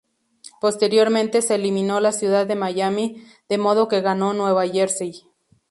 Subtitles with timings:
[0.59, 5.27] Posteriormente se eliminó la ciudad de Miami, de modo que ganó Nueva Jersey.